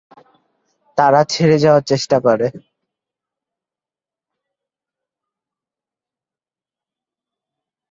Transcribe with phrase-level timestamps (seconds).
[0.97, 2.47] তারা ছেড়ে যাওয়ার চেষ্টা করে।